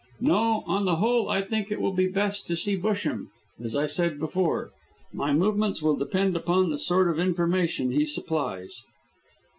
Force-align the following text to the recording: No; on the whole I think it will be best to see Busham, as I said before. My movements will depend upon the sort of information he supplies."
No; 0.19 0.63
on 0.65 0.85
the 0.85 0.95
whole 0.95 1.29
I 1.29 1.43
think 1.43 1.71
it 1.71 1.79
will 1.79 1.93
be 1.93 2.07
best 2.07 2.47
to 2.47 2.55
see 2.55 2.75
Busham, 2.75 3.27
as 3.63 3.75
I 3.75 3.85
said 3.85 4.17
before. 4.17 4.71
My 5.13 5.31
movements 5.31 5.83
will 5.83 5.95
depend 5.95 6.35
upon 6.35 6.71
the 6.71 6.79
sort 6.79 7.07
of 7.07 7.19
information 7.19 7.91
he 7.91 8.07
supplies." 8.07 8.81